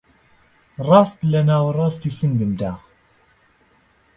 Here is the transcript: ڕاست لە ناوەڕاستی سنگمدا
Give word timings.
ڕاست 0.87 1.19
لە 1.31 1.41
ناوەڕاستی 1.49 2.15
سنگمدا 2.19 2.71